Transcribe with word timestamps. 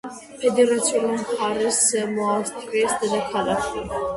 ფედერაციული 0.43 1.19
მხარის, 1.19 1.81
ზემო 1.91 2.33
ავსტრიის 2.39 2.99
დედაქალაქი. 3.05 3.89